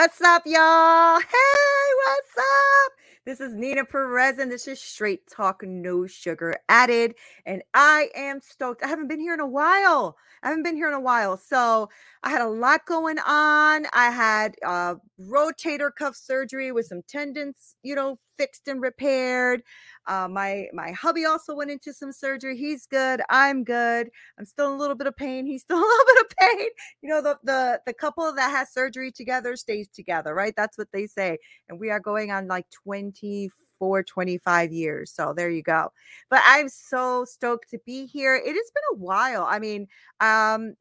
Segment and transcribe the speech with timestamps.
[0.00, 1.18] What's up, y'all?
[1.18, 2.92] Hey, what's up?
[3.24, 7.16] This is Nena Perez, and this is Straight Talk No Sugar Added.
[7.44, 8.84] And I am stoked.
[8.84, 10.16] I haven't been here in a while.
[10.44, 11.36] I haven't been here in a while.
[11.36, 11.90] So
[12.22, 13.86] I had a lot going on.
[13.92, 19.64] I had uh, rotator cuff surgery with some tendons, you know, fixed and repaired.
[20.08, 22.56] Uh, my my hubby also went into some surgery.
[22.56, 23.20] He's good.
[23.28, 24.08] I'm good.
[24.38, 25.46] I'm still in a little bit of pain.
[25.46, 26.68] He's still a little bit of pain.
[27.02, 30.54] You know, the the the couple that has surgery together stays together, right?
[30.56, 31.38] That's what they say.
[31.68, 35.12] And we are going on like 24, 25 years.
[35.12, 35.92] So there you go.
[36.30, 38.34] But I'm so stoked to be here.
[38.34, 39.44] It has been a while.
[39.48, 39.88] I mean,
[40.20, 40.74] um,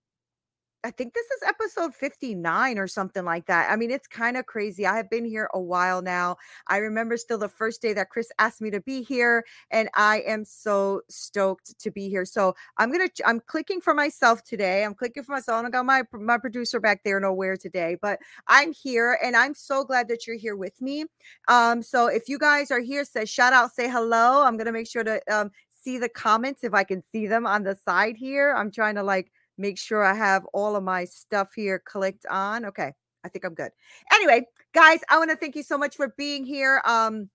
[0.83, 3.71] I think this is episode 59 or something like that.
[3.71, 4.85] I mean, it's kind of crazy.
[4.85, 6.37] I have been here a while now.
[6.67, 10.19] I remember still the first day that Chris asked me to be here, and I
[10.21, 12.25] am so stoked to be here.
[12.25, 14.83] So I'm gonna I'm clicking for myself today.
[14.83, 15.59] I'm clicking for myself.
[15.59, 19.55] I don't got my my producer back there nowhere today, but I'm here and I'm
[19.55, 21.05] so glad that you're here with me.
[21.47, 24.43] Um, so if you guys are here, say shout out, say hello.
[24.43, 25.51] I'm gonna make sure to um
[25.83, 28.53] see the comments if I can see them on the side here.
[28.55, 32.65] I'm trying to like make sure I have all of my stuff here clicked on.
[32.65, 33.71] Okay, I think I'm good.
[34.13, 36.81] Anyway, guys, I want to thank you so much for being here.
[36.85, 37.29] Um,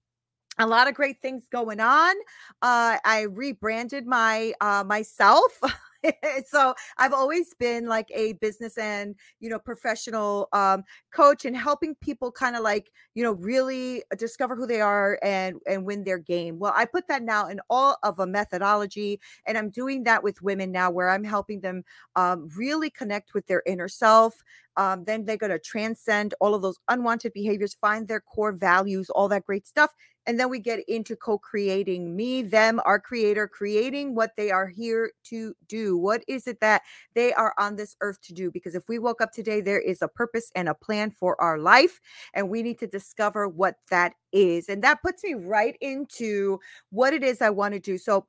[0.58, 2.14] a lot of great things going on.
[2.60, 5.60] Uh, I rebranded my uh, myself.
[6.46, 11.94] so I've always been like a business and you know professional um, coach and helping
[11.96, 16.18] people kind of like you know really discover who they are and and win their
[16.18, 16.58] game.
[16.58, 20.42] Well, I put that now in all of a methodology, and I'm doing that with
[20.42, 21.84] women now, where I'm helping them
[22.16, 24.34] um, really connect with their inner self.
[24.76, 29.10] Um, then they're going to transcend all of those unwanted behaviors, find their core values,
[29.10, 29.90] all that great stuff,
[30.26, 35.12] and then we get into co-creating me them our creator creating what they are here
[35.24, 35.96] to do.
[35.96, 36.82] What is it that
[37.14, 38.50] they are on this earth to do?
[38.50, 41.58] Because if we woke up today there is a purpose and a plan for our
[41.58, 42.00] life
[42.34, 46.58] and we need to discover what that is and that puts me right into
[46.88, 47.98] what it is i want to do.
[47.98, 48.26] So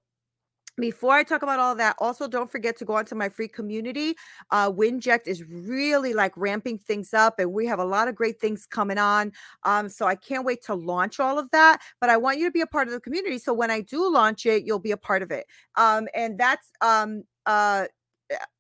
[0.78, 4.16] before I talk about all that, also don't forget to go onto my free community.
[4.51, 8.39] Uh, Winject is really like ramping things up, and we have a lot of great
[8.39, 9.31] things coming on.
[9.63, 11.81] Um, so I can't wait to launch all of that.
[12.01, 13.38] But I want you to be a part of the community.
[13.38, 15.45] So when I do launch it, you'll be a part of it.
[15.75, 17.85] Um, and that's um, uh,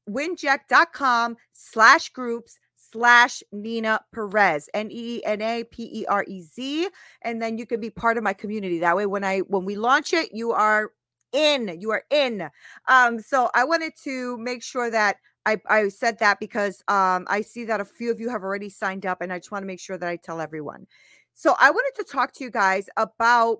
[0.09, 2.59] winject.com slash groups
[2.91, 6.89] slash Nena Perez, N E N A P E R E Z.
[7.23, 8.79] And then you can be part of my community.
[8.79, 10.91] That way, when I when we launch it, you are
[11.33, 11.79] in.
[11.79, 12.49] You are in.
[12.87, 17.41] Um, so I wanted to make sure that I, I said that because um, I
[17.41, 19.67] see that a few of you have already signed up, and I just want to
[19.67, 20.87] make sure that I tell everyone.
[21.33, 23.59] So I wanted to talk to you guys about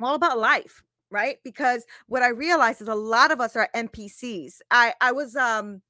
[0.00, 1.38] all about life, right?
[1.42, 4.56] Because what I realized is a lot of us are NPCs.
[4.70, 5.82] I I was um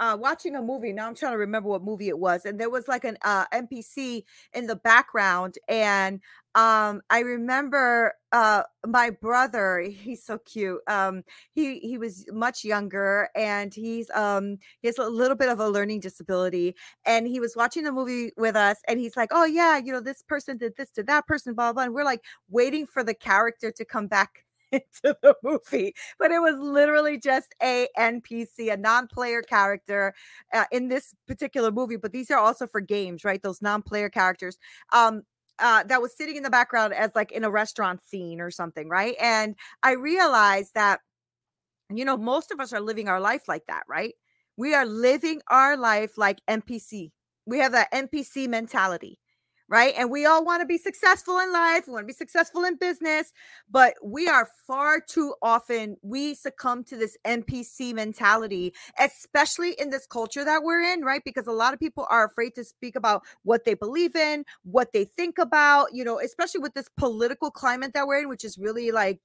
[0.00, 2.70] uh watching a movie now i'm trying to remember what movie it was and there
[2.70, 6.20] was like an uh npc in the background and
[6.54, 13.28] um i remember uh my brother he's so cute um he he was much younger
[13.36, 16.74] and he's um he has a little bit of a learning disability
[17.04, 20.00] and he was watching the movie with us and he's like oh yeah you know
[20.00, 23.14] this person did this to that person blah blah and we're like waiting for the
[23.14, 24.45] character to come back
[25.04, 30.14] into the movie, but it was literally just a NPC, a non-player character
[30.52, 31.96] uh, in this particular movie.
[31.96, 33.42] But these are also for games, right?
[33.42, 34.58] Those non-player characters.
[34.92, 35.22] Um,
[35.58, 38.90] uh, that was sitting in the background as like in a restaurant scene or something,
[38.90, 39.14] right?
[39.18, 41.00] And I realized that,
[41.90, 44.14] you know, most of us are living our life like that, right?
[44.56, 47.12] We are living our life like NPC.
[47.46, 49.18] We have that NPC mentality
[49.68, 49.94] right?
[49.96, 52.76] And we all want to be successful in life, we want to be successful in
[52.76, 53.32] business,
[53.70, 60.06] but we are far too often we succumb to this NPC mentality, especially in this
[60.06, 61.22] culture that we're in, right?
[61.24, 64.92] Because a lot of people are afraid to speak about what they believe in, what
[64.92, 68.58] they think about, you know, especially with this political climate that we're in, which is
[68.58, 69.20] really like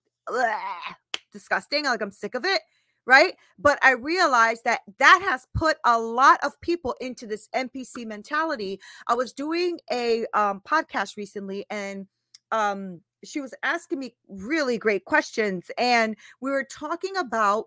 [1.31, 1.85] disgusting.
[1.85, 2.61] Like I'm sick of it.
[3.07, 3.33] Right.
[3.57, 8.79] But I realized that that has put a lot of people into this NPC mentality.
[9.07, 12.07] I was doing a um, podcast recently and
[12.51, 15.71] um, she was asking me really great questions.
[15.77, 17.65] And we were talking about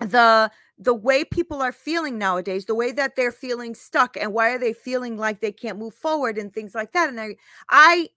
[0.00, 4.50] the the way people are feeling nowadays the way that they're feeling stuck and why
[4.50, 7.36] are they feeling like they can't move forward and things like that and i
[7.68, 8.08] i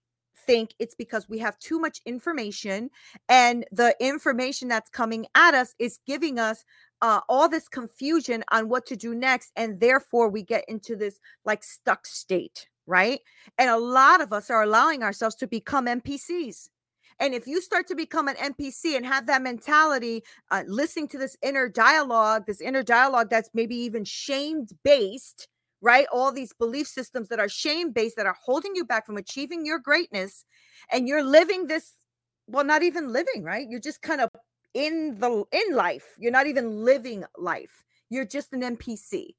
[0.46, 2.90] think it's because we have too much information
[3.30, 6.66] and the information that's coming at us is giving us
[7.02, 11.20] uh, all this confusion on what to do next and therefore we get into this
[11.46, 13.22] like stuck state right?
[13.58, 16.68] And a lot of us are allowing ourselves to become npcs
[17.20, 21.18] and if you start to become an NPC and have that mentality, uh, listening to
[21.18, 25.48] this inner dialogue, this inner dialogue that's maybe even shame based,
[25.84, 26.08] right?
[26.12, 29.66] All these belief systems that are shame based that are holding you back from achieving
[29.66, 30.46] your greatness,
[30.92, 31.94] and you're living this,
[32.48, 33.68] well, not even living, right?
[33.70, 34.30] You're just kind of
[34.74, 36.06] in the in life.
[36.18, 37.84] You're not even living life.
[38.10, 39.36] You're just an NPC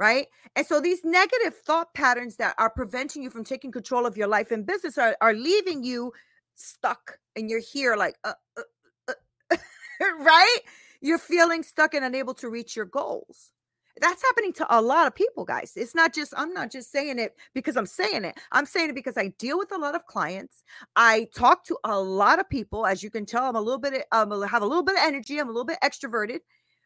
[0.00, 0.28] right?
[0.54, 4.28] And so these negative thought patterns that are preventing you from taking control of your
[4.28, 6.12] life and business are, are leaving you
[6.58, 9.12] stuck and you're here like uh, uh,
[9.50, 9.56] uh,
[10.20, 10.58] right
[11.00, 13.52] you're feeling stuck and unable to reach your goals
[14.00, 15.72] that's happening to a lot of people guys.
[15.76, 18.38] It's not just i'm not just saying it because i'm saying it.
[18.52, 20.62] I'm saying it because i deal with a lot of clients.
[20.96, 22.86] I talk to a lot of people.
[22.86, 25.38] As you can tell i'm a little bit um, have a little bit of energy.
[25.38, 26.40] I'm a little bit extroverted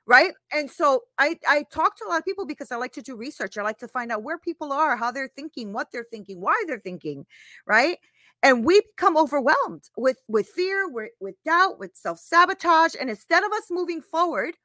[0.07, 0.33] right?
[0.53, 3.17] And so i i talk to a lot of people because i like to do
[3.17, 3.57] research.
[3.57, 6.63] I like to find out where people are how they're thinking what they're thinking why
[6.67, 7.27] they're thinking
[7.67, 7.99] right?
[8.43, 12.95] And we become overwhelmed with with fear with, with doubt with self-sabotage.
[13.01, 14.57] And instead of us moving forward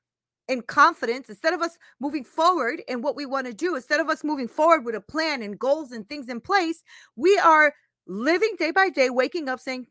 [0.47, 4.09] in confidence instead of us moving forward and what we want to do instead of
[4.09, 6.83] us moving forward with a plan and goals and things in place
[7.15, 7.73] we are
[8.07, 9.87] living day by day waking up saying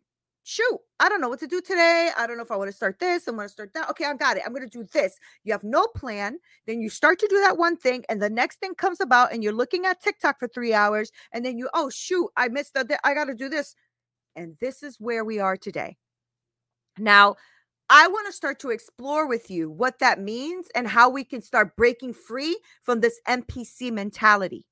[0.46, 2.10] shoot, I don't know what to do today.
[2.16, 3.26] I don't know if I want to start this.
[3.26, 3.90] I want to start that.
[3.90, 4.44] Okay, I got it.
[4.46, 5.18] I'm going to do this.
[5.42, 6.38] You have no plan.
[6.68, 9.42] Then you start to do that one thing, and the next thing comes about, and
[9.42, 12.98] you're looking at TikTok for three hours, and then you, oh, shoot, I missed the,
[13.04, 13.74] I got to do this.
[14.36, 15.96] And this is where we are today.
[16.96, 17.34] Now,
[17.88, 21.40] I want to start to explore with you what that means and how we can
[21.40, 24.66] start breaking free from this NPC mentality.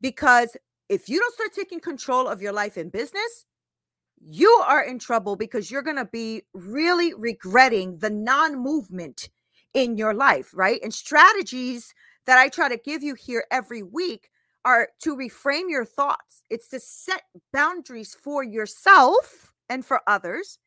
[0.00, 0.56] Because
[0.88, 3.44] if you don't start taking control of your life and business,
[4.20, 9.28] you are in trouble because you're going to be really regretting the non movement
[9.74, 10.80] in your life, right?
[10.82, 11.92] And strategies
[12.26, 14.30] that I try to give you here every week
[14.64, 20.58] are to reframe your thoughts, it's to set boundaries for yourself and for others,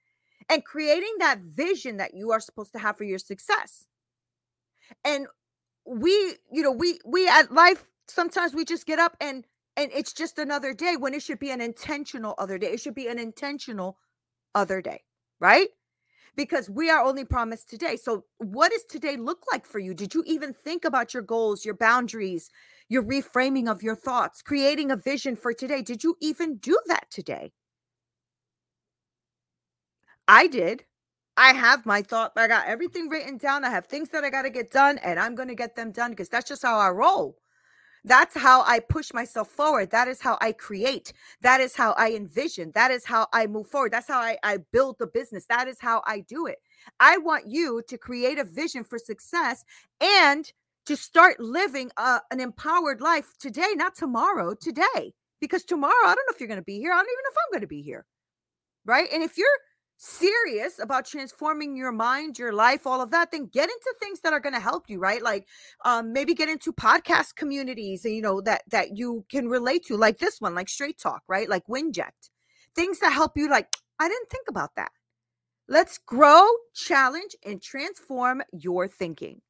[0.52, 3.86] and creating that vision that you are supposed to have for your success.
[5.06, 5.26] And
[5.86, 6.12] we,
[6.52, 9.46] you know, we, we at life, sometimes we just get up and
[9.78, 12.68] and it's just another day when it should be an intentional other day.
[12.68, 13.98] It should be an intentional
[14.54, 15.02] other day,
[15.40, 15.70] right?
[16.36, 17.96] Because we are only promised today.
[17.96, 19.94] So, what does today look like for you?
[19.94, 22.50] Did you even think about your goals, your boundaries,
[22.90, 25.82] your reframing of your thoughts, creating a vision for today?
[25.82, 27.54] Did you even do that today?
[30.32, 30.86] I did.
[31.36, 32.32] I have my thought.
[32.38, 33.66] I got everything written down.
[33.66, 35.92] I have things that I got to get done, and I'm going to get them
[35.92, 37.36] done because that's just how I roll.
[38.06, 39.92] That's how I push myself forward.
[39.92, 41.12] That is how I create.
[41.42, 42.72] That is how I envision.
[42.74, 43.92] That is how I move forward.
[43.92, 45.46] That's how I, I build the business.
[45.48, 46.60] That is how I do it.
[47.02, 49.66] I want you to create a vision for success
[50.00, 50.50] and
[50.86, 55.14] to start living a, an empowered life today, not tomorrow, today.
[55.42, 56.94] Because tomorrow, I don't know if you're going to be here.
[56.94, 58.06] I don't even know if I'm going to be here.
[58.86, 59.10] Right.
[59.12, 59.48] And if you're
[60.02, 64.34] serious about transforming your mind, your life, all of that, then get into things that
[64.34, 65.22] are going to help you, right?
[65.22, 65.48] Like
[65.86, 70.18] um, maybe get into podcast communities, you know, that that you can relate to, like
[70.18, 71.48] this one, like Straight Talk, right?
[71.48, 72.32] Like Winject,
[72.76, 73.48] things that help you.
[73.48, 73.68] Like
[74.00, 74.92] I didn't think about that.
[75.68, 79.42] Let's grow, challenge, and transform your thinking.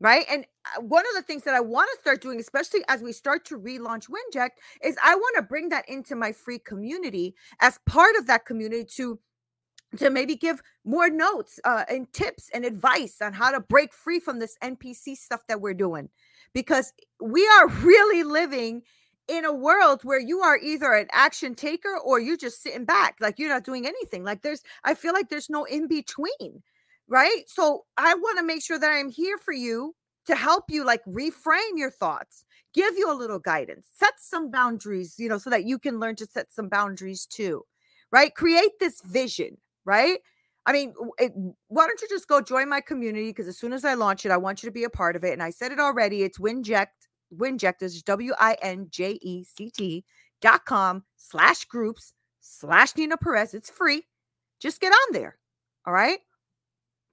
[0.00, 0.24] Right.
[0.30, 0.44] And
[0.76, 3.44] uh, one of the things that I want to start doing, especially as we start
[3.46, 4.50] to relaunch Winject,
[4.82, 8.84] is I want to bring that into my free community as part of that community
[8.96, 9.18] to
[9.98, 14.20] to maybe give more notes uh, and tips and advice on how to break free
[14.20, 16.08] from this NPC stuff that we're doing.
[16.52, 18.82] Because we are really living
[19.28, 23.16] in a world where you are either an action taker or you're just sitting back,
[23.20, 24.22] like you're not doing anything.
[24.22, 26.62] Like there's, I feel like there's no in between,
[27.08, 27.44] right?
[27.46, 29.94] So I want to make sure that I'm here for you
[30.26, 35.14] to help you, like reframe your thoughts, give you a little guidance, set some boundaries,
[35.18, 37.64] you know, so that you can learn to set some boundaries too,
[38.10, 38.34] right?
[38.34, 40.18] Create this vision right?
[40.66, 41.32] I mean, it,
[41.68, 43.28] why don't you just go join my community?
[43.28, 45.24] Because as soon as I launch it, I want you to be a part of
[45.24, 45.32] it.
[45.32, 46.22] And I said it already.
[46.22, 46.86] It's Winject.
[47.36, 50.04] Winject is W I N J E C T
[50.40, 53.54] dot com slash groups slash Nena Perez.
[53.54, 54.04] It's free.
[54.60, 55.36] Just get on there.
[55.86, 56.20] All right.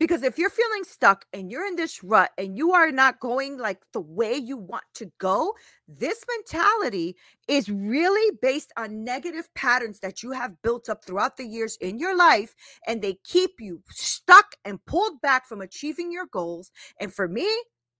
[0.01, 3.59] Because if you're feeling stuck and you're in this rut and you are not going
[3.59, 5.53] like the way you want to go,
[5.87, 7.15] this mentality
[7.47, 11.99] is really based on negative patterns that you have built up throughout the years in
[11.99, 12.55] your life.
[12.87, 16.71] And they keep you stuck and pulled back from achieving your goals.
[16.99, 17.47] And for me,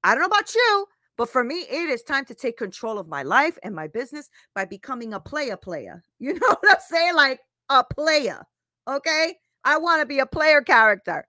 [0.03, 3.08] I don't know about you, but for me, it is time to take control of
[3.08, 6.01] my life and my business by becoming a player player.
[6.17, 7.13] You know what I'm saying?
[7.13, 8.43] Like a player.
[8.88, 9.36] Okay.
[9.63, 11.27] I want to be a player character.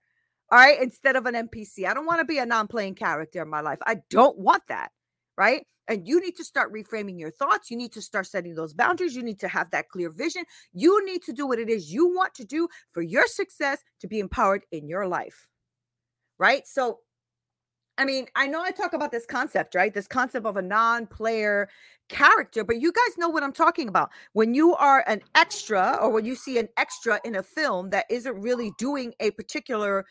[0.52, 0.80] All right.
[0.82, 1.86] Instead of an NPC.
[1.88, 3.78] I don't want to be a non playing character in my life.
[3.86, 4.90] I don't want that.
[5.38, 5.66] Right.
[5.88, 7.70] And you need to start reframing your thoughts.
[7.70, 9.16] You need to start setting those boundaries.
[9.16, 10.44] You need to have that clear vision.
[10.74, 14.06] You need to do what it is you want to do for your success to
[14.06, 15.48] be empowered in your life.
[16.38, 16.66] Right.
[16.66, 16.98] So,
[17.96, 19.92] I mean, I know I talk about this concept, right?
[19.92, 21.68] This concept of a non player
[22.10, 24.10] character, but you guys know what I'm talking about.
[24.34, 28.04] When you are an extra or when you see an extra in a film that
[28.10, 30.04] isn't really doing a particular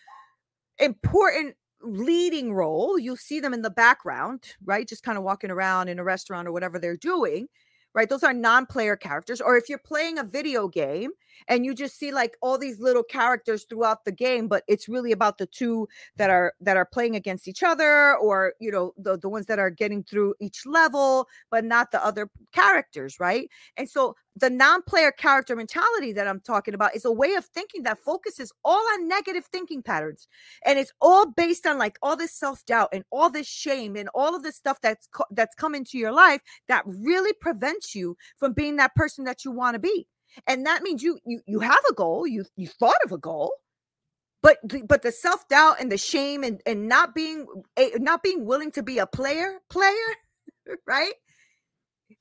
[0.81, 4.87] important leading role, you see them in the background, right?
[4.87, 7.47] Just kind of walking around in a restaurant or whatever they're doing
[7.93, 8.09] right?
[8.09, 9.41] Those are non player characters.
[9.41, 11.11] Or if you're playing a video game
[11.47, 15.11] and you just see like all these little characters throughout the game, but it's really
[15.11, 19.17] about the two that are that are playing against each other or you know the,
[19.17, 23.49] the ones that are getting through each level, but not the other characters, right?
[23.77, 27.83] And so the non-player character mentality that I'm talking about is a way of thinking
[27.83, 30.27] that focuses all on negative thinking patterns.
[30.65, 34.35] And it's all based on like all this self-doubt and all this shame and all
[34.35, 38.53] of this stuff that's co- that's come into your life that really prevents you from
[38.53, 40.07] being that person that you want to be.
[40.47, 43.51] And that means you you you have a goal you you thought of a goal
[44.41, 44.57] but
[44.87, 47.45] but the self-doubt and the shame and and not being
[47.77, 49.93] a, not being willing to be a player player
[50.87, 51.13] right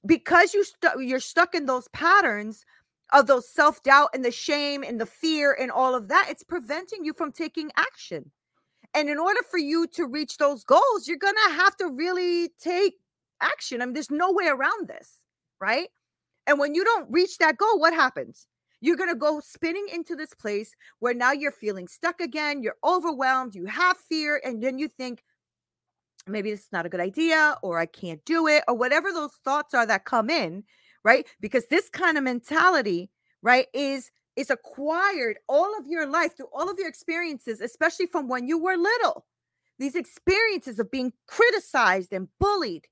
[0.06, 0.64] because you
[0.98, 2.64] you're stuck in those patterns
[3.12, 7.04] of those self-doubt and the shame and the fear and all of that it's preventing
[7.04, 8.30] you from taking action.
[8.94, 12.50] And in order for you to reach those goals you're going to have to really
[12.60, 12.94] take
[13.40, 13.82] action.
[13.82, 15.18] I mean there's no way around this
[15.60, 15.88] right?
[16.46, 18.46] And when you don't reach that goal what happens?
[18.80, 22.76] You're going to go spinning into this place where now you're feeling stuck again you're
[22.82, 25.22] overwhelmed you have fear and then you think
[26.30, 29.74] maybe it's not a good idea or I can't do it or whatever those thoughts
[29.74, 30.64] are that come in,
[31.04, 31.26] right?
[31.40, 33.10] Because this kind of mentality,
[33.42, 38.28] right, is is acquired all of your life through all of your experiences, especially from
[38.28, 39.26] when you were little.
[39.78, 42.86] These experiences of being criticized and bullied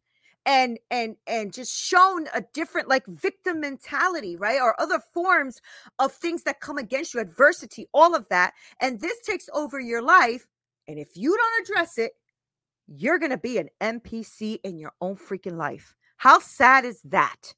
[0.49, 5.61] and and and just shown a different like victim mentality right or other forms
[5.99, 10.00] of things that come against you adversity all of that and this takes over your
[10.00, 10.47] life
[10.87, 12.12] and if you don't address it
[12.88, 15.95] you're going to be an NPC in your own freaking life.
[16.16, 17.54] How sad is that?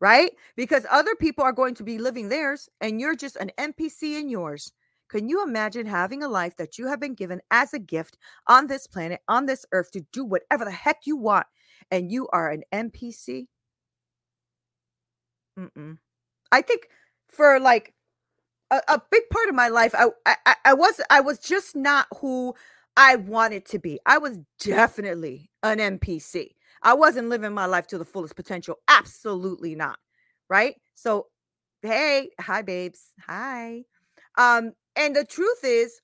[0.00, 0.32] Right?
[0.56, 4.28] Because other people are going to be living theirs and you're just an NPC in
[4.28, 4.72] yours.
[5.08, 8.16] Can you imagine having a life that you have been given as a gift
[8.46, 11.46] on this planet, on this earth, to do whatever the heck you want,
[11.90, 13.48] and you are an NPC?
[15.58, 15.98] Mm-mm.
[16.52, 16.88] I think
[17.28, 17.92] for like
[18.70, 20.06] a, a, big part of my life, I,
[20.46, 22.54] I I was I was just not who
[22.96, 23.98] I wanted to be.
[24.06, 26.50] I was definitely an NPC.
[26.82, 28.76] I wasn't living my life to the fullest potential.
[28.88, 29.98] Absolutely not.
[30.48, 30.76] Right?
[30.94, 31.26] So,
[31.82, 33.12] hey, hi babes.
[33.26, 33.84] Hi.
[34.38, 36.00] Um and the truth is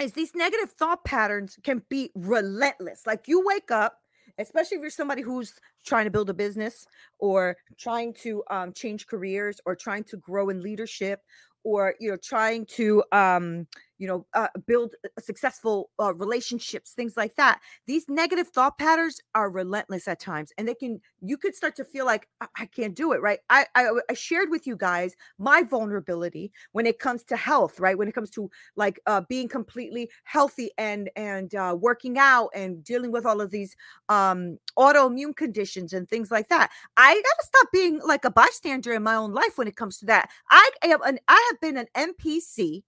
[0.00, 3.06] is these negative thought patterns can be relentless.
[3.06, 3.98] Like you wake up
[4.38, 6.86] especially if you're somebody who's trying to build a business
[7.18, 11.20] or trying to um, change careers or trying to grow in leadership
[11.62, 13.66] or you know trying to um
[13.98, 19.50] you know uh, build successful uh, relationships things like that these negative thought patterns are
[19.50, 22.94] relentless at times and they can you could start to feel like i, I can't
[22.94, 23.38] do it right?
[23.48, 27.96] I, I, I shared with you guys my vulnerability when it comes to health right?
[27.96, 32.84] When it comes to like uh, being completely healthy and and uh, working out and
[32.84, 33.74] dealing with all of these
[34.08, 36.70] um autoimmune conditions and things like that.
[36.96, 40.06] I gotta stop being like a bystander in my own life when it comes to
[40.06, 40.28] that.
[40.50, 42.82] I am an i have been an npc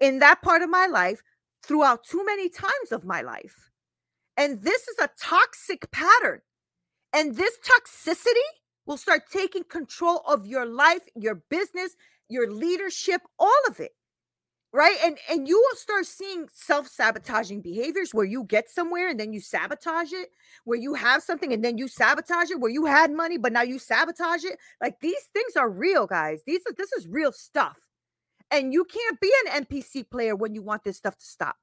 [0.00, 1.22] in that part of my life
[1.62, 3.70] throughout too many times of my life.
[4.36, 6.40] And this is a toxic pattern.
[7.12, 8.48] And this toxicity
[8.86, 11.96] will start taking control of your life, your business,
[12.28, 13.92] your leadership, all of it.
[14.72, 14.96] Right.
[15.04, 19.40] And and you will start seeing self-sabotaging behaviors where you get somewhere and then you
[19.40, 20.28] sabotage it,
[20.62, 23.62] where you have something and then you sabotage it, where you had money, but now
[23.62, 24.60] you sabotage it.
[24.80, 26.42] Like these things are real, guys.
[26.46, 27.78] These are this is real stuff.
[28.50, 31.56] And you can't be an NPC player when you want this stuff to stop.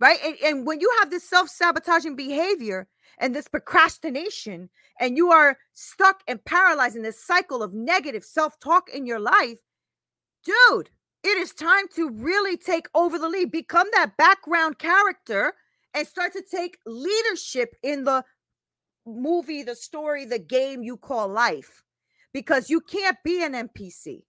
[0.00, 0.18] Right.
[0.24, 2.88] And, and when you have this self sabotaging behavior
[3.18, 4.68] and this procrastination,
[5.00, 9.20] and you are stuck and paralyzed in this cycle of negative self talk in your
[9.20, 9.58] life,
[10.44, 10.90] dude,
[11.22, 15.54] It is time to really take over the lead, become that background character,
[15.92, 18.22] and start to take leadership in the
[19.06, 21.82] movie, the story, the game you call life.
[22.32, 24.22] Because you can't be an NPC.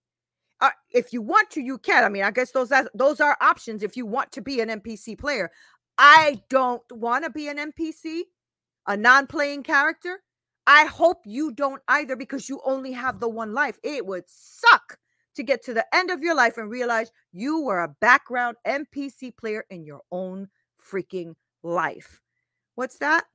[0.59, 2.03] Uh, if you want to, you can.
[2.03, 5.17] I mean, I guess those those are options if you want to be an NPC
[5.17, 5.51] player.
[5.97, 8.21] I don't want to be an NPC,
[8.87, 10.19] a non-playing character.
[10.65, 13.79] I hope you don't either because you only have the one life.
[13.83, 14.97] It would suck
[15.35, 19.35] to get to the end of your life and realize you were a background NPC
[19.37, 20.49] player in your own
[20.83, 22.21] freaking life.
[22.75, 23.25] What's that?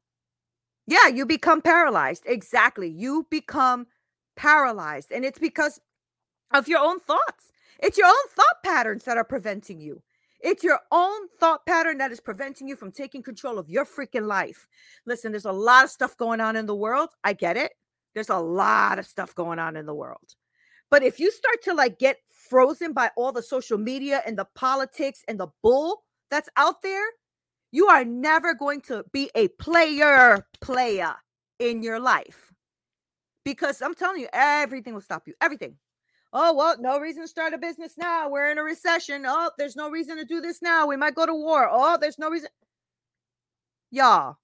[0.87, 2.25] Yeah, you become paralyzed.
[2.27, 2.89] Exactly.
[2.89, 3.87] You become
[4.37, 5.13] paralyzed.
[5.13, 5.81] And it's because
[6.53, 7.53] of your own thoughts.
[7.79, 10.03] It's your own thought patterns that are preventing you.
[10.41, 14.27] It's your own thought pattern that is preventing you from taking control of your freaking
[14.27, 14.67] life.
[15.07, 17.11] Listen, there's a lot of stuff going on in the world.
[17.23, 17.73] I get it.
[18.15, 20.35] There's a lot of stuff going on in the world.
[20.91, 24.47] But if you start to like get frozen by all the social media and the
[24.55, 27.07] politics and the bull that's out there,
[27.71, 31.15] you are never going to be a player player
[31.59, 32.53] in your life.
[33.45, 35.35] Because I'm telling you, everything will stop you.
[35.41, 35.77] Everything.
[36.33, 38.29] Oh, well, no reason to start a business now.
[38.29, 39.25] We're in a recession.
[39.27, 40.87] Oh, there's no reason to do this now.
[40.87, 41.69] We might go to war.
[41.71, 42.49] Oh, there's no reason.
[43.91, 44.39] Y'all,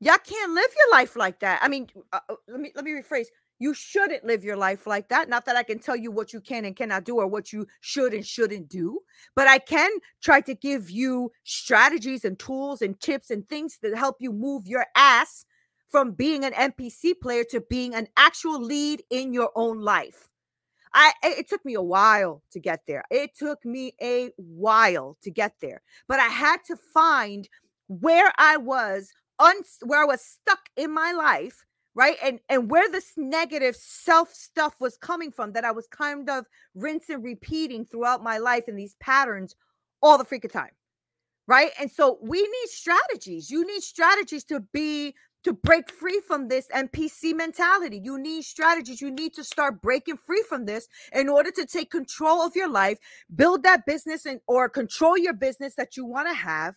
[0.00, 1.60] y'all can't live your life like that.
[1.62, 3.26] I mean, uh, uh, let me let me rephrase.
[3.58, 5.30] You shouldn't live your life like that.
[5.30, 7.66] Not that I can tell you what you can and cannot do or what you
[7.80, 8.98] should and shouldn't do,
[9.34, 9.90] but I can
[10.20, 14.66] try to give you strategies and tools and tips and things that help you move
[14.66, 15.46] your ass
[15.88, 20.28] from being an NPC player to being an actual lead in your own life.
[20.94, 23.04] I eh, it took me a while to get there.
[23.10, 25.82] It took me a while to get there.
[26.08, 27.48] But I had to find
[27.88, 32.16] where I was un- where I was stuck in my life, right?
[32.22, 36.46] And and where this negative self stuff was coming from that I was kind of
[36.74, 39.56] rinsing repeating throughout my life in these patterns
[40.00, 40.70] all the freaking time.
[41.46, 41.72] Right?
[41.78, 43.50] And so we need strategies.
[43.50, 48.00] You need strategies to be to break free from this NPC mentality.
[48.02, 49.00] You need strategies.
[49.00, 52.68] You need to start breaking free from this in order to take control of your
[52.68, 52.98] life,
[53.34, 56.74] build that business and or control your business that you want to have.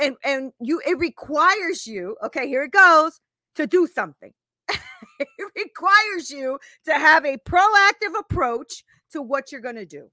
[0.00, 3.20] And and you it requires you, okay, here it goes,
[3.56, 4.32] to do something.
[4.68, 10.08] it requires you to have a proactive approach to what you're going to do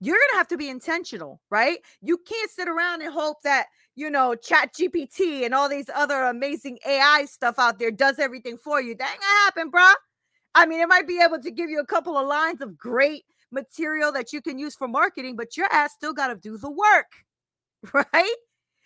[0.00, 1.78] you're to have to be intentional, right?
[2.00, 6.22] You can't sit around and hope that, you know, Chat GPT and all these other
[6.24, 8.94] amazing AI stuff out there does everything for you.
[8.94, 9.94] That ain't gonna happen, bruh.
[10.54, 13.24] I mean, it might be able to give you a couple of lines of great
[13.50, 16.70] material that you can use for marketing, but your ass still got to do the
[16.70, 17.06] work,
[18.12, 18.34] right?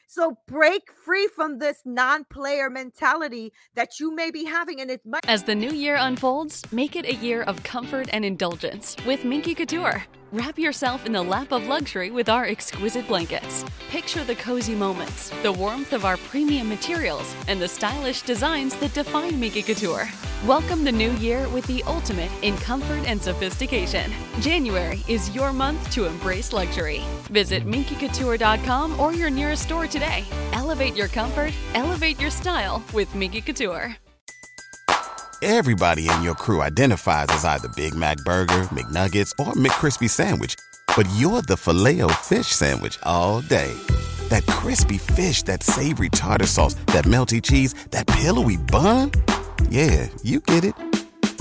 [0.07, 5.27] So break free from this non-player mentality that you may be having, and it might.
[5.27, 9.55] As the new year unfolds, make it a year of comfort and indulgence with Minky
[9.55, 10.05] Couture.
[10.33, 13.67] Wrap yourself in the lap of luxury with our exquisite blankets.
[13.91, 18.95] Picture the cozy moments, the warmth of our premium materials, and the stylish designs that
[18.95, 20.09] define Minky Couture.
[20.47, 24.11] Welcome the new year with the ultimate in comfort and sophistication.
[24.41, 27.03] January is your month to embrace luxury.
[27.25, 30.25] Visit minkycouture.com or your nearest store today.
[30.55, 33.99] Elevate your comfort, elevate your style with Minky Couture.
[35.45, 40.55] Everybody in your crew identifies as either Big Mac Burger, McNuggets, or McCrispy Sandwich.
[40.97, 43.77] But you're the filet fish Sandwich all day.
[44.29, 49.11] That crispy fish, that savory tartar sauce, that melty cheese, that pillowy bun.
[49.69, 50.75] Yeah, you get it.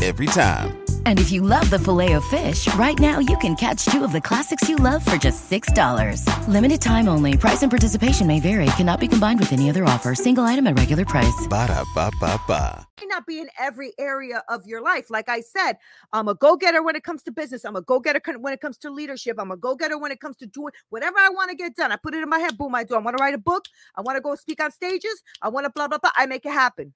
[0.01, 0.80] Every time.
[1.05, 4.67] And if you love the Filet-O-Fish, right now you can catch two of the classics
[4.67, 6.25] you love for just $6.
[6.47, 7.37] Limited time only.
[7.37, 8.65] Price and participation may vary.
[8.77, 10.15] Cannot be combined with any other offer.
[10.15, 11.47] Single item at regular price.
[11.47, 12.87] Ba da ba ba ba.
[12.99, 15.09] may not be in every area of your life.
[15.09, 15.73] Like I said,
[16.13, 17.65] I'm a go getter when it comes to business.
[17.65, 19.37] I'm a go getter when it comes to leadership.
[19.39, 21.91] I'm a go getter when it comes to doing whatever I want to get done.
[21.91, 22.57] I put it in my head.
[22.57, 22.95] Boom, I do.
[22.95, 23.65] I want to write a book.
[23.95, 25.21] I want to go speak on stages.
[25.41, 26.11] I want to blah, blah, blah.
[26.15, 26.93] I make it happen.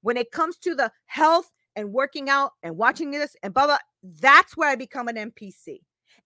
[0.00, 3.78] When it comes to the health and working out and watching this and blah, blah,
[4.20, 5.78] that's where I become an NPC.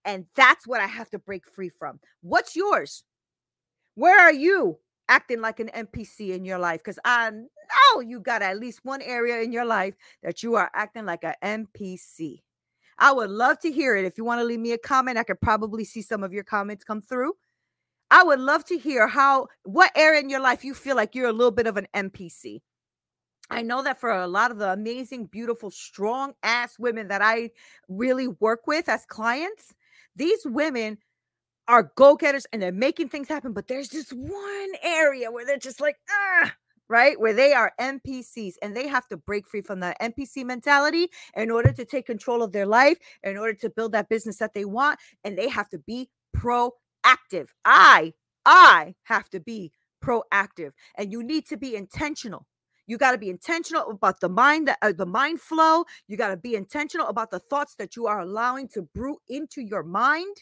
[0.06, 2.00] And that's what I have to break free from.
[2.22, 3.04] What's yours?
[3.94, 4.78] Where are you
[5.10, 6.80] acting like an NPC in your life?
[6.80, 10.70] Because I know you got at least one area in your life that you are
[10.74, 12.40] acting like an NPC.
[12.98, 14.06] I would love to hear it.
[14.06, 16.44] If you want to leave me a comment, I could probably see some of your
[16.44, 17.34] comments come through.
[18.10, 21.28] I would love to hear how, what area in your life you feel like you're
[21.28, 22.62] a little bit of an NPC.
[23.52, 27.50] I know that for a lot of the amazing, beautiful, strong ass women that I
[27.86, 29.74] really work with as clients,
[30.16, 30.96] these women
[31.68, 33.52] are go getters and they're making things happen.
[33.52, 36.54] But there's just one area where they're just like, ah,
[36.88, 37.20] right?
[37.20, 41.50] Where they are NPCs and they have to break free from that NPC mentality in
[41.50, 44.64] order to take control of their life, in order to build that business that they
[44.64, 47.48] want, and they have to be proactive.
[47.66, 48.14] I,
[48.46, 52.46] I have to be proactive, and you need to be intentional.
[52.92, 55.87] You got to be intentional about the mind that uh, the mind flow.
[56.09, 59.62] You got to be intentional about the thoughts that you are allowing to brew into
[59.62, 60.37] your mind.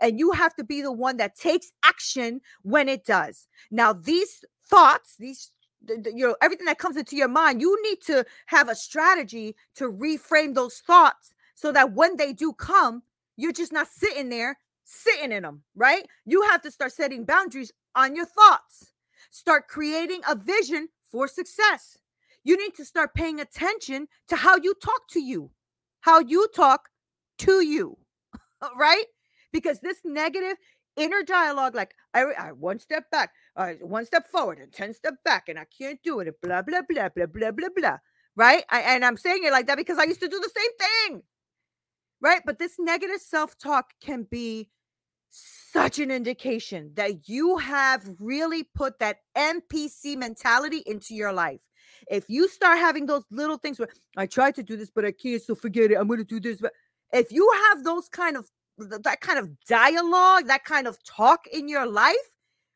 [0.00, 3.46] And you have to be the one that takes action when it does.
[3.70, 5.52] Now, these thoughts, these
[5.88, 9.90] you know everything that comes into your mind you need to have a strategy to
[9.90, 13.02] reframe those thoughts so that when they do come
[13.36, 17.72] you're just not sitting there sitting in them right you have to start setting boundaries
[17.96, 18.92] on your thoughts
[19.32, 21.98] start creating a vision for success.
[22.42, 25.50] You need to start paying attention to how you talk to you
[26.02, 26.88] how you talk
[27.38, 27.96] to you
[28.76, 29.04] right?
[29.52, 30.56] Because this negative
[30.96, 35.14] inner dialogue like I, I one step back uh, one step forward and 10 step
[35.24, 37.96] back and i can't do it blah blah blah blah blah blah blah
[38.36, 38.62] right?
[38.68, 41.22] I, and i'm saying it like that because i used to do the same thing
[42.22, 42.40] right?
[42.46, 44.68] But this negative self-talk can be
[45.32, 51.60] such an indication that you have really put that npc mentality into your life.
[52.10, 55.12] If you start having those little things where i tried to do this but i
[55.12, 56.72] can't so forget it i'm going to do this but
[57.12, 61.68] if you have those kind of that kind of dialogue, that kind of talk in
[61.68, 62.16] your life,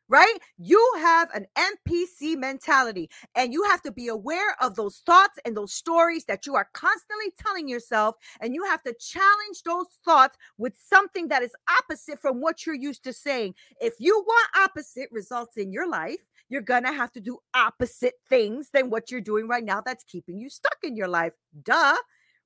[0.09, 0.37] right?
[0.57, 5.55] You have an NPC mentality and you have to be aware of those thoughts and
[5.55, 8.15] those stories that you are constantly telling yourself.
[8.41, 12.75] And you have to challenge those thoughts with something that is opposite from what you're
[12.75, 13.55] used to saying.
[13.81, 18.13] If you want opposite results in your life, you're going to have to do opposite
[18.29, 21.33] things than what you're doing right now that's keeping you stuck in your life.
[21.63, 21.95] Duh,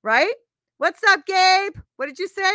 [0.02, 0.34] right?
[0.78, 1.74] What's up, Gabe?
[1.96, 2.52] What did you say?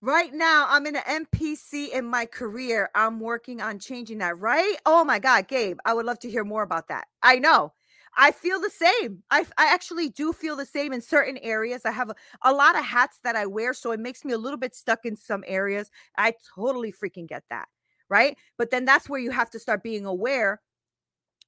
[0.00, 2.88] Right now, I'm in an NPC in my career.
[2.94, 4.76] I'm working on changing that, right?
[4.86, 7.08] Oh my God, Gabe, I would love to hear more about that.
[7.22, 7.72] I know.
[8.16, 9.22] I feel the same.
[9.30, 11.82] I, I actually do feel the same in certain areas.
[11.84, 14.38] I have a, a lot of hats that I wear, so it makes me a
[14.38, 15.90] little bit stuck in some areas.
[16.16, 17.66] I totally freaking get that.
[18.08, 18.38] Right.
[18.56, 20.60] But then that's where you have to start being aware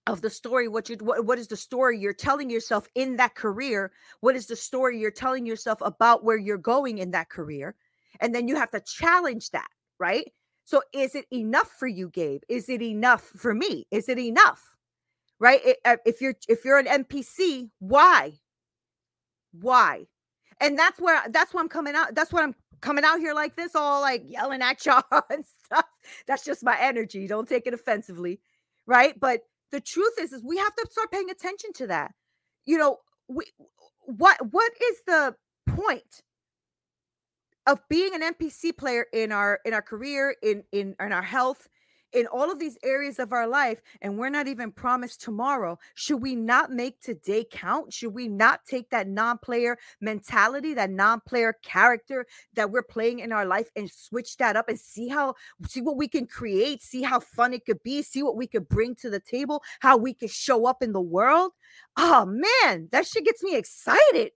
[0.07, 3.35] of the story what you what, what is the story you're telling yourself in that
[3.35, 7.77] career what is the story you're telling yourself about where you're going in that career
[8.21, 9.69] and then you have to challenge that,
[9.99, 10.31] right?
[10.65, 12.43] So is it enough for you, Gabe?
[12.49, 13.87] Is it enough for me?
[13.91, 14.63] Is it enough?
[15.39, 15.61] Right?
[15.85, 18.35] Uh, if you're if you're an NPC, why?
[19.53, 20.07] Why?
[20.61, 22.15] And that's where that's why I'm coming out.
[22.15, 25.87] That's what I'm coming out here like this, all like yelling at y'all and stuff.
[26.27, 27.27] That's just my energy.
[27.27, 28.41] Don't take it offensively,
[28.87, 29.19] right?
[29.19, 29.41] But
[29.73, 32.13] the truth is, is we have to start paying attention to that.
[32.67, 33.45] You know, we
[34.03, 35.35] what what is the
[35.67, 36.23] point
[37.67, 41.69] of being an NPC player in our in our career, in in in our health,
[42.13, 45.79] in all of these areas of our life, and we're not even promised tomorrow.
[45.95, 47.93] Should we not make today count?
[47.93, 53.47] Should we not take that non-player mentality, that non-player character that we're playing in our
[53.47, 55.35] life, and switch that up and see how
[55.69, 58.69] see what we can create, see how fun it could be, see what we could
[58.69, 61.53] bring to the table, how we could show up in the world?
[61.97, 64.33] Oh man, that shit gets me excited,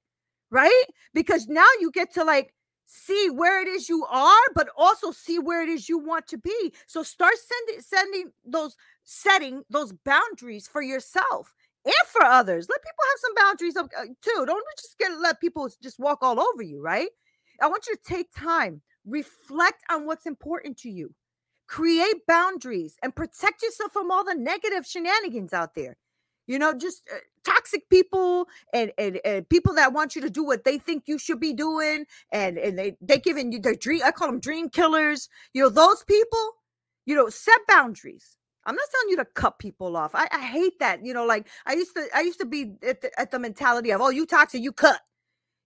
[0.50, 0.84] right?
[1.12, 2.54] Because now you get to like
[2.86, 6.38] see where it is you are but also see where it is you want to
[6.38, 6.72] be.
[6.86, 12.68] So start sending sending those setting those boundaries for yourself and for others.
[12.68, 14.46] Let people have some boundaries uh, too.
[14.46, 17.08] Don't just get let people just walk all over you right?
[17.60, 21.14] I want you to take time reflect on what's important to you.
[21.66, 25.96] Create boundaries and protect yourself from all the negative shenanigans out there
[26.46, 30.44] you know just uh, toxic people and, and and people that want you to do
[30.44, 34.02] what they think you should be doing and and they they giving you their dream
[34.04, 36.50] i call them dream killers you know those people
[37.06, 38.36] you know set boundaries.
[38.66, 41.48] I'm not telling you to cut people off i, I hate that you know like
[41.66, 44.26] i used to i used to be at the, at the mentality of oh you
[44.26, 45.00] toxic you cut.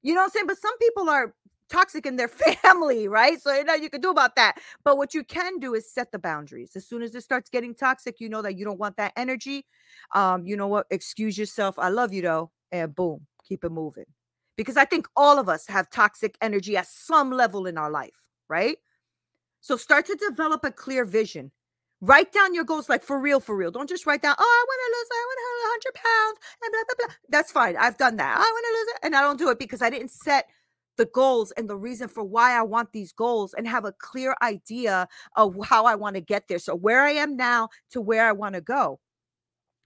[0.03, 0.47] You know what i'm saying?
[0.49, 1.35] But some people are
[1.69, 2.29] toxic in their
[2.63, 3.41] family, right?
[3.41, 4.59] So you know you can do about that.
[4.85, 6.73] But what you can do is set the boundaries.
[6.77, 9.67] As soon as it starts getting toxic, you know that you don't want that energy.
[10.15, 10.87] Um, you know what?
[10.91, 11.79] Excuse yourself.
[11.79, 12.51] I love you though.
[12.73, 14.07] And boom, keep it moving.
[14.57, 18.11] Because I think all of us have toxic energy at some level in our life,
[18.49, 18.79] right?
[19.61, 21.53] So start to develop a clear vision.
[22.01, 23.73] Write down your goals, like for real, for real.
[23.73, 26.39] Don't just write down, oh, I want to lose, I want to lose 100 pounds,
[26.63, 27.15] and blah, blah, blah.
[27.29, 27.77] That's fine.
[27.77, 28.37] I've done that.
[28.37, 29.07] I want to lose it.
[29.07, 30.49] And I don't do it because I didn't set
[30.99, 34.37] the goals and the reason for why I want these goals and have a clear
[34.43, 36.59] idea of how I want to get there.
[36.59, 39.01] So, where I am now to where I want to go.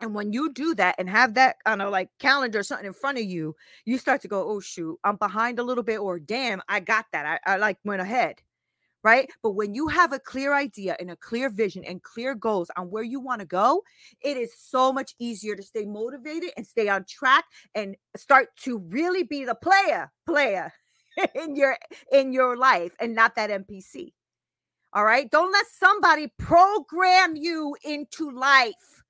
[0.01, 2.93] And when you do that and have that on a like calendar or something in
[2.93, 6.19] front of you, you start to go, oh shoot, I'm behind a little bit, or
[6.19, 7.41] damn, I got that.
[7.47, 8.43] I, I like went ahead.
[9.05, 9.31] right?
[9.43, 12.91] But when you have a clear idea and a clear vision and clear goals on
[12.91, 13.83] where you want to go,
[14.23, 17.45] it is so much easier to stay motivated and stay on track
[17.75, 20.73] and start to really be the player, player
[21.35, 21.77] in your
[22.11, 24.13] in your life and not that NPC.
[24.93, 25.31] All right?
[25.31, 29.03] Don't let somebody program you into life.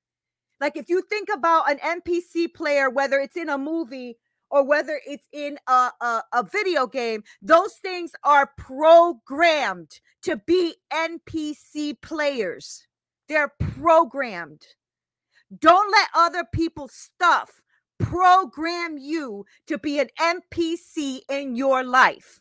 [0.60, 4.16] Like if you think about an NPC player whether it's in a movie
[4.50, 10.74] or whether it's in a, a, a, video game, those things are programmed to be
[10.92, 12.86] NPC players.
[13.28, 14.62] They're programmed.
[15.58, 17.62] Don't let other people's stuff
[18.02, 22.40] program you to be an NPC in your life.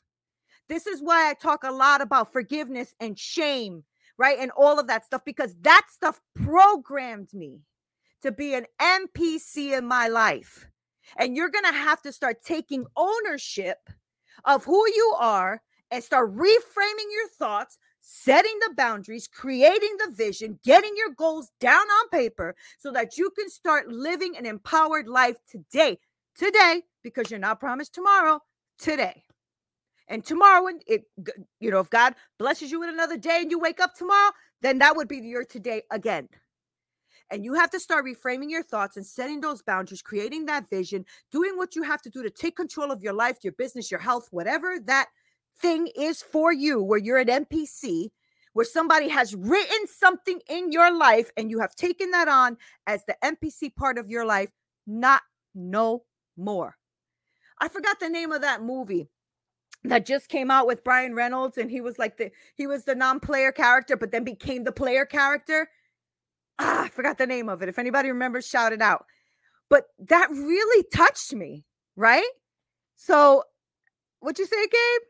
[0.67, 3.83] This is why I talk a lot about forgiveness and shame,
[4.17, 4.37] right?
[4.39, 7.59] And all of that stuff, because that stuff programmed me
[8.21, 10.67] to be an NPC in my life.
[11.17, 13.77] And you're going to have to start taking ownership
[14.45, 20.59] of who you are and start reframing your thoughts, setting the boundaries, creating the vision,
[20.63, 25.37] getting your goals down on paper so that you can start living an empowered life
[25.49, 25.97] today.
[26.35, 28.39] Today, because you're not promised tomorrow,
[28.79, 29.23] today.
[30.07, 31.03] And tomorrow, when it,
[31.59, 34.79] you know, if God blesses you with another day and you wake up tomorrow, then
[34.79, 36.27] that would be your today again.
[37.29, 41.05] And you have to start reframing your thoughts and setting those boundaries, creating that vision,
[41.31, 44.01] doing what you have to do to take control of your life, your business, your
[44.01, 45.07] health, whatever that
[45.59, 48.09] thing is for you, where you're an NPC,
[48.53, 53.03] where somebody has written something in your life and you have taken that on as
[53.05, 54.49] the NPC part of your life,
[54.85, 55.21] not
[55.55, 56.03] no
[56.37, 56.75] more.
[57.59, 59.07] I forgot the name of that movie
[59.83, 62.93] that just came out with Brian Reynolds and he was like the he was the
[62.93, 65.69] non-player character but then became the player character
[66.61, 67.69] ah, I forgot the name of it.
[67.69, 69.05] If anybody remembers, shout it out.
[69.69, 72.27] But that really touched me, right?
[72.95, 73.43] So,
[74.19, 75.01] what you say, Gabe?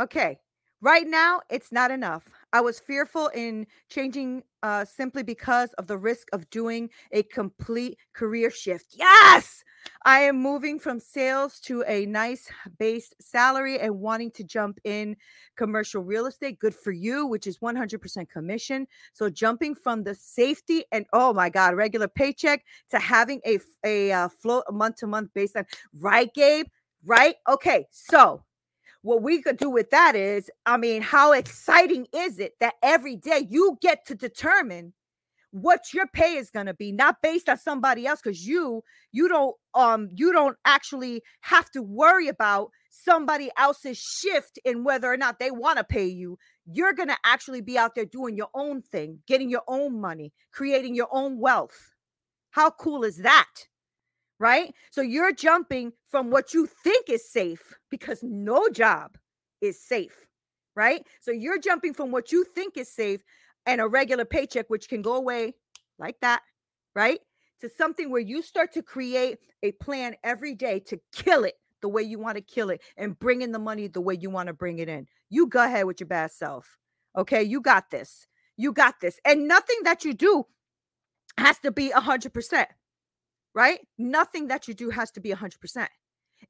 [0.00, 0.38] Okay.
[0.82, 2.24] Right now, it's not enough.
[2.54, 7.98] I was fearful in changing uh, simply because of the risk of doing a complete
[8.14, 8.94] career shift.
[8.96, 9.62] Yes,
[10.06, 15.16] I am moving from sales to a nice base salary and wanting to jump in
[15.54, 16.58] commercial real estate.
[16.58, 18.86] Good for you, which is 100% commission.
[19.12, 24.12] So jumping from the safety and oh my God, regular paycheck to having a a
[24.12, 25.66] uh, float month to month baseline.
[25.92, 26.68] Right, Gabe?
[27.04, 27.34] Right?
[27.46, 27.86] Okay.
[27.90, 28.42] So
[29.02, 33.16] what we could do with that is, I mean, how exciting is it that every
[33.16, 34.92] day you get to determine
[35.52, 39.28] what your pay is going to be not based on somebody else because you you
[39.28, 45.16] don't um you don't actually have to worry about somebody else's shift in whether or
[45.16, 46.38] not they want to pay you.
[46.66, 50.32] You're going to actually be out there doing your own thing getting your own money
[50.52, 51.94] creating your own wealth.
[52.50, 53.48] How cool is that
[54.40, 54.74] right?
[54.90, 59.16] So you're jumping from what you think is safe because no job
[59.60, 60.26] is safe,
[60.74, 61.06] right?
[61.20, 63.22] So you're jumping from what you think is safe
[63.66, 65.54] and a regular paycheck, which can go away
[65.98, 66.40] like that,
[66.94, 67.20] right?
[67.60, 71.88] To something where you start to create a plan every day to kill it the
[71.88, 74.46] way you want to kill it and bring in the money the way you want
[74.46, 75.06] to bring it in.
[75.28, 76.78] You go ahead with your bad self.
[77.16, 78.26] Okay, you got this.
[78.56, 79.18] You got this.
[79.26, 80.46] And nothing that you do
[81.36, 82.66] has to be a 100%
[83.54, 83.80] right?
[83.98, 85.86] Nothing that you do has to be 100%.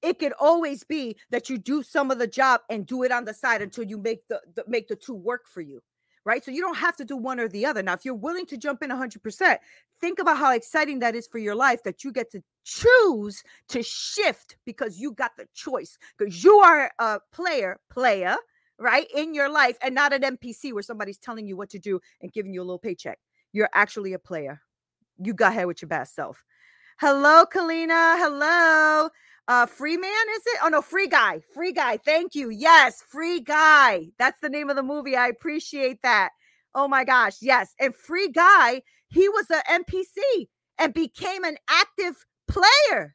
[0.03, 3.25] It could always be that you do some of the job and do it on
[3.25, 5.83] the side until you make the, the make the two work for you.
[6.25, 6.45] Right.
[6.45, 7.83] So you don't have to do one or the other.
[7.83, 9.59] Now, if you're willing to jump in 100%,
[10.03, 13.83] think about how exciting that is for your life that you get to choose to
[13.83, 18.37] shift because you got the choice because you are a player, player,
[18.79, 21.99] right, in your life and not an NPC where somebody's telling you what to do
[22.21, 23.19] and giving you a little paycheck.
[23.53, 24.61] You're actually a player.
[25.19, 26.45] You got ahead with your best self.
[27.01, 28.19] Hello, Kalina.
[28.19, 29.09] Hello.
[29.49, 30.59] Uh, free man, is it?
[30.63, 31.41] Oh no, free guy.
[31.55, 31.97] Free guy.
[31.97, 32.51] Thank you.
[32.51, 34.09] Yes, free guy.
[34.19, 35.17] That's the name of the movie.
[35.17, 36.29] I appreciate that.
[36.75, 37.37] Oh my gosh.
[37.41, 37.75] Yes.
[37.81, 43.15] And free guy, he was an NPC and became an active player.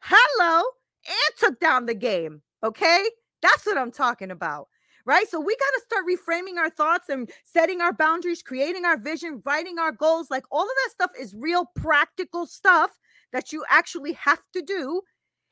[0.00, 0.62] Hello.
[1.06, 2.40] And took down the game.
[2.64, 3.04] Okay.
[3.42, 4.68] That's what I'm talking about
[5.04, 5.26] right?
[5.26, 9.40] So we got to start reframing our thoughts and setting our boundaries, creating our vision,
[9.46, 10.30] writing our goals.
[10.30, 12.90] Like all of that stuff is real practical stuff
[13.32, 15.02] that you actually have to do.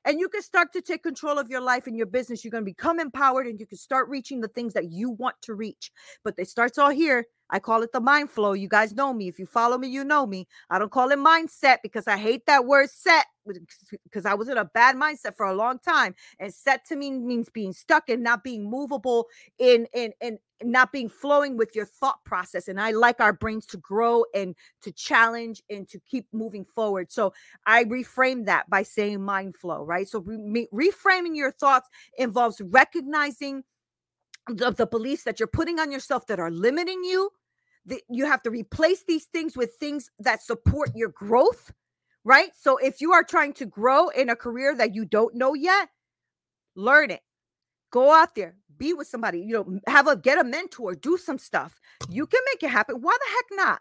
[0.05, 2.45] And you can start to take control of your life and your business.
[2.45, 5.35] You're going to become empowered and you can start reaching the things that you want
[5.43, 5.91] to reach.
[6.23, 7.27] But it starts all here.
[7.51, 8.53] I call it the mind flow.
[8.53, 9.29] You guys know me.
[9.29, 10.47] If you follow me, you know me.
[10.71, 13.27] I don't call it mindset because I hate that word set
[14.05, 16.15] because I was in a bad mindset for a long time.
[16.41, 19.27] And set to me means being stuck and not being movable
[19.59, 23.67] in in in not being flowing with your thought process and i like our brains
[23.67, 27.33] to grow and to challenge and to keep moving forward so
[27.67, 31.89] i reframe that by saying mind flow right so re- reframing your thoughts
[32.19, 33.63] involves recognizing
[34.49, 37.31] the, the beliefs that you're putting on yourself that are limiting you.
[37.87, 41.73] that you have to replace these things with things that support your growth,
[42.25, 42.51] right?
[42.57, 45.89] So if you are trying to grow in a career that you don't know yet,
[46.77, 47.23] learn it.
[47.93, 51.39] Go out there, be with somebody, you know, have a get a mentor, do some
[51.39, 51.81] stuff.
[52.09, 52.97] You can make it happen.
[53.01, 53.81] Why the heck not?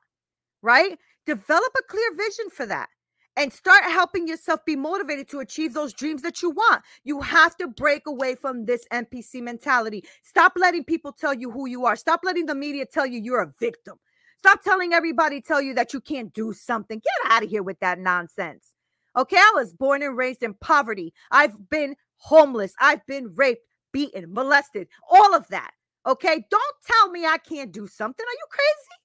[0.61, 0.97] Right?
[1.25, 2.89] Develop a clear vision for that
[3.37, 6.81] and start helping yourself be motivated to achieve those dreams that you want.
[7.03, 10.03] You have to break away from this NPC mentality.
[10.23, 11.95] Stop letting people tell you who you are.
[11.95, 13.97] Stop letting the media tell you you're a victim.
[14.37, 16.99] Stop telling everybody tell you that you can't do something.
[16.99, 18.73] Get out of here with that nonsense.
[19.17, 21.13] Okay, I was born and raised in poverty.
[21.31, 22.73] I've been homeless.
[22.79, 23.63] I've been raped,
[23.95, 25.71] beaten, molested, all of that.
[26.05, 28.25] Okay, don't tell me I can't do something.
[28.25, 28.99] Are you crazy?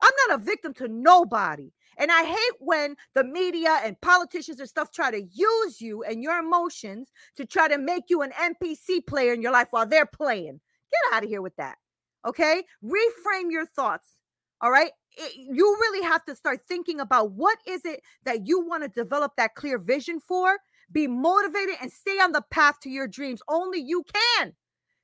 [0.00, 1.72] I'm not a victim to nobody.
[1.98, 6.22] And I hate when the media and politicians and stuff try to use you and
[6.22, 10.06] your emotions to try to make you an NPC player in your life while they're
[10.06, 10.60] playing.
[10.92, 11.76] Get out of here with that.
[12.24, 12.62] Okay?
[12.84, 14.06] Reframe your thoughts.
[14.60, 14.92] All right?
[15.16, 18.88] It, you really have to start thinking about what is it that you want to
[18.88, 20.58] develop that clear vision for?
[20.90, 23.40] Be motivated and stay on the path to your dreams.
[23.48, 24.54] Only you can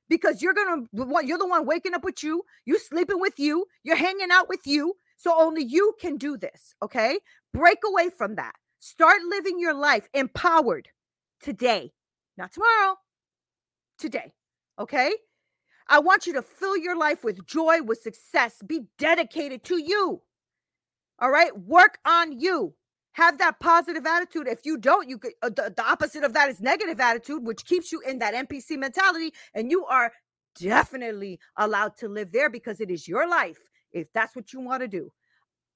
[0.09, 3.95] because you're gonna you're the one waking up with you, you sleeping with you, you're
[3.95, 7.19] hanging out with you, so only you can do this, okay?
[7.53, 8.53] Break away from that.
[8.79, 10.89] Start living your life empowered
[11.41, 11.91] today,
[12.37, 12.95] not tomorrow,
[13.97, 14.33] today,
[14.79, 15.11] okay?
[15.87, 18.55] I want you to fill your life with joy, with success.
[18.65, 20.21] Be dedicated to you.
[21.19, 21.57] All right?
[21.57, 22.73] Work on you.
[23.15, 24.45] Have that positive attitude.
[24.47, 27.65] If you don't, you could uh, the, the opposite of that is negative attitude, which
[27.65, 30.11] keeps you in that NPC mentality and you are
[30.59, 33.57] definitely allowed to live there because it is your life
[33.93, 35.09] if that's what you want to do.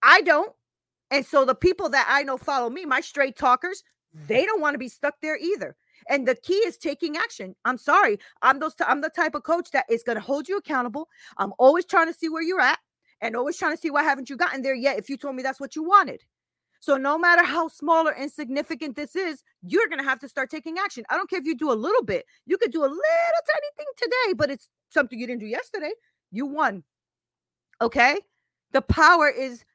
[0.04, 0.52] I don't.
[1.12, 3.84] And so the people that I know follow me, my straight talkers,
[4.28, 5.78] they don't want to be stuck there either.
[6.10, 7.56] And the key is taking action.
[7.64, 8.20] I'm sorry.
[8.42, 11.08] I'm those t- I'm the type of coach that is going to hold you accountable.
[11.38, 12.80] I'm always trying to see where you're at
[13.22, 15.44] and always trying to see why haven't you gotten there yet if you told me
[15.44, 16.22] that's what you wanted.
[16.80, 20.50] So no matter how small or insignificant this is, you're going to have to start
[20.50, 21.04] taking action.
[21.10, 22.26] I don't care if you do a little bit.
[22.46, 25.92] You could do a little tiny thing today, but it's something you didn't do yesterday.
[26.32, 26.84] You won.
[27.82, 28.18] Okay?
[28.72, 29.66] The power is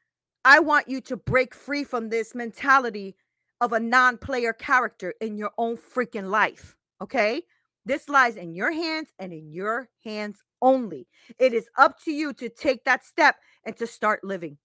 [0.45, 3.17] I want you to break free from this mentality
[3.61, 6.77] of a non player character in your own freaking life.
[7.01, 7.43] Okay?
[7.87, 11.07] This lies in your hands and in your hands only.
[11.39, 14.57] It is up to you to take that step and to start living.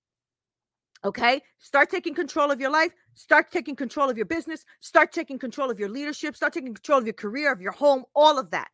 [1.03, 1.41] Okay?
[1.59, 2.91] Start taking control of your life.
[3.13, 4.65] Start taking control of your business.
[4.79, 6.35] Start taking control of your leadership.
[6.35, 8.69] Start taking control of your career, of your home, all of that.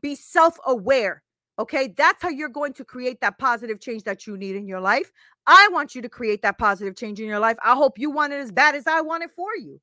[0.00, 1.22] Be self aware.
[1.58, 4.80] Okay, that's how you're going to create that positive change that you need in your
[4.80, 5.12] life.
[5.46, 7.56] I want you to create that positive change in your life.
[7.62, 9.80] I hope you want it as bad as I want it for you.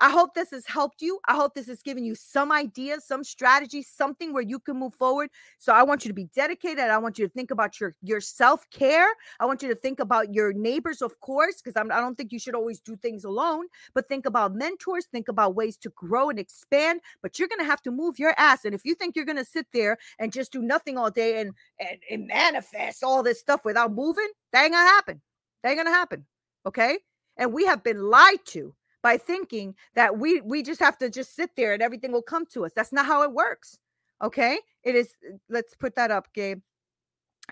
[0.00, 1.20] I hope this has helped you.
[1.28, 4.94] I hope this has given you some ideas, some strategy, something where you can move
[4.94, 5.30] forward.
[5.58, 6.80] So I want you to be dedicated.
[6.80, 9.06] I want you to think about your your self care.
[9.38, 12.40] I want you to think about your neighbors, of course, because I don't think you
[12.40, 13.66] should always do things alone.
[13.94, 15.06] But think about mentors.
[15.06, 17.00] Think about ways to grow and expand.
[17.22, 18.64] But you're gonna have to move your ass.
[18.64, 21.52] And if you think you're gonna sit there and just do nothing all day and
[21.78, 25.20] and, and manifest all this stuff without moving, that ain't gonna happen.
[25.62, 26.26] That ain't gonna happen.
[26.66, 26.98] Okay.
[27.36, 31.36] And we have been lied to by thinking that we we just have to just
[31.36, 32.72] sit there and everything will come to us.
[32.74, 33.78] That's not how it works.
[34.22, 34.58] Okay?
[34.82, 36.62] It is uh, let's put that up, Gabe.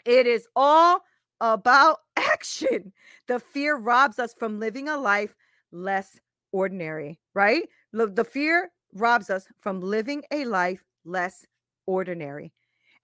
[0.07, 1.03] It is all
[1.43, 2.93] about action.
[3.29, 5.37] The fear robs us from living a life
[5.71, 6.19] less
[6.53, 7.69] ordinary, right?
[7.93, 11.45] The fear robs us from living a life less
[11.87, 12.51] ordinary.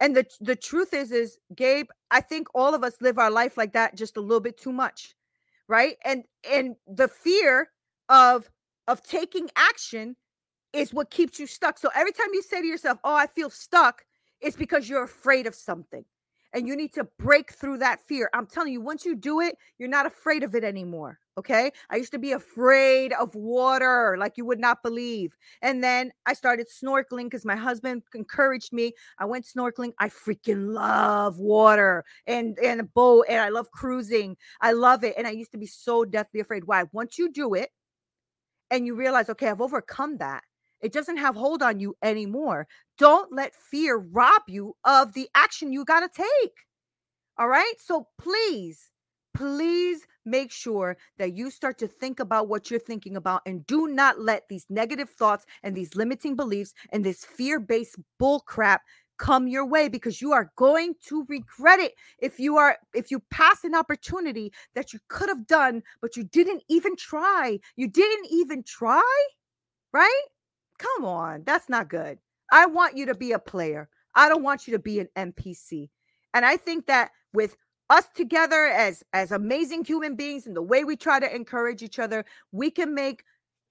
[0.01, 3.59] And the the truth is is Gabe, I think all of us live our life
[3.59, 5.15] like that just a little bit too much.
[5.67, 5.99] Right?
[6.03, 7.69] And and the fear
[8.09, 8.49] of
[8.87, 10.17] of taking action
[10.73, 11.79] is what keeps you stuck.
[11.79, 14.05] So every time you say to yourself, "Oh, I feel stuck,"
[14.41, 16.05] it's because you're afraid of something.
[16.55, 18.31] And you need to break through that fear.
[18.33, 21.19] I'm telling you, once you do it, you're not afraid of it anymore.
[21.37, 21.71] Okay.
[21.91, 25.37] I used to be afraid of water like you would not believe.
[25.63, 28.95] And then I started snorkeling because my husband encouraged me.
[29.19, 29.93] I went snorkeling.
[30.01, 34.37] I freaking love water and, and a boat and I love cruising.
[34.61, 35.15] I love it.
[35.17, 36.65] And I used to be so deathly afraid.
[36.65, 36.85] Why?
[36.93, 37.71] Once you do it,
[38.71, 40.43] and you realize, okay, I've overcome that.
[40.81, 42.69] It doesn't have hold on you anymore.
[42.99, 46.53] Don't let fear rob you of the action you got to take.
[47.37, 47.75] All right.
[47.79, 48.91] So please,
[49.35, 53.89] please make sure that you start to think about what you're thinking about and do
[53.89, 58.83] not let these negative thoughts and these limiting beliefs and this fear based bull crap
[59.19, 63.21] come your way because you are going to regret it if you are if you
[63.31, 68.27] pass an opportunity that you could have done but you didn't even try you didn't
[68.31, 69.27] even try
[69.93, 70.23] right
[70.79, 72.19] come on that's not good
[72.53, 73.89] i want you to be a player
[74.19, 75.89] I don't want you to be an NPC.
[76.35, 77.57] And I think that with
[77.89, 82.01] us together as as amazing human beings and the way we try to encourage each
[82.01, 83.23] other, we can make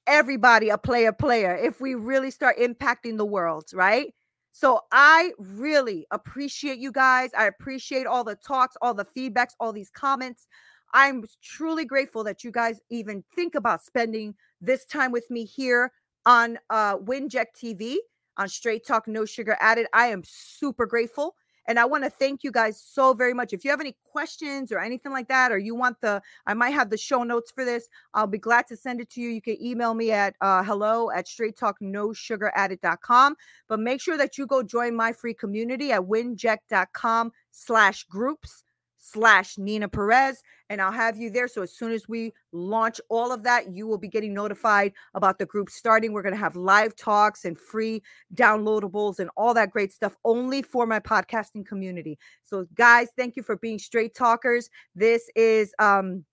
[0.08, 4.14] everybody a player player if we really start impacting the world, right?
[4.60, 7.30] So I really appreciate you guys.
[7.38, 10.48] I appreciate all the talks, all the feedbacks, all these comments.
[10.96, 15.92] I'm truly grateful that you guys even think about spending this time with me here
[16.26, 17.98] on uh Winject TV
[18.38, 19.86] on Straight Talk No Sugar Added.
[19.94, 21.36] I am super grateful.
[21.68, 23.54] And I want to thank you guys so very much.
[23.54, 26.72] If you have any questions or anything like that, or you want the, I might
[26.72, 27.88] have the show notes for this.
[28.14, 29.30] I'll be glad to send it to you.
[29.30, 33.36] You can email me at uh, hello at straight talk no sugar added.com.
[33.68, 38.64] But make sure that you go join my free community at winject.com slash groups
[39.12, 41.48] slash Nena Perez, and I'll have you there.
[41.48, 45.40] So as soon as we launch all of that, you will be getting notified about
[45.40, 46.14] the group starting.
[46.14, 48.02] We're going to have live talks and free
[48.36, 52.18] downloadables and all that great stuff only for my podcasting community.
[52.44, 54.70] So guys, thank you for being straight talkers.
[54.96, 56.26] This is um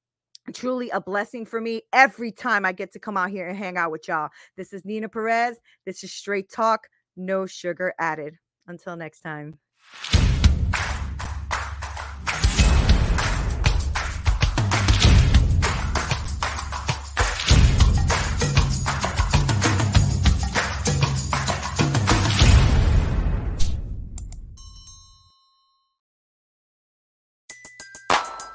[0.53, 3.77] truly a blessing for me every time I get to come out here and hang
[3.77, 4.29] out with y'all.
[4.57, 5.57] This is Nena Perez.
[5.87, 8.37] This is Straight Talk, no sugar added.
[8.67, 9.59] Until next time.